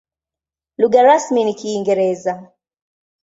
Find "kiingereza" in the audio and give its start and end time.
1.53-2.53